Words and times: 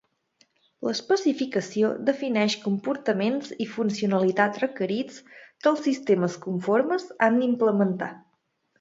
L'especificació 0.85 1.91
defineix 2.07 2.55
comportaments 2.63 3.53
i 3.67 3.69
funcionalitat 3.75 4.59
requerits 4.65 5.23
que 5.37 5.73
els 5.75 5.87
sistemes 5.91 6.43
conformes 6.51 7.09
han 7.29 7.43
d'implementar. 7.45 8.15